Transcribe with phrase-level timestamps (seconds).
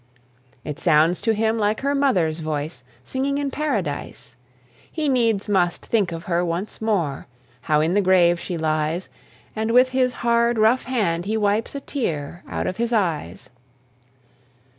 [0.65, 4.35] It sounds to him like her mother's voice, Singing in Paradise!
[4.91, 7.27] He needs must think of her once more,
[7.61, 9.09] How in the grave she lies;
[9.55, 13.51] And with his hard, rough hand he wipes A tear out of his eyes.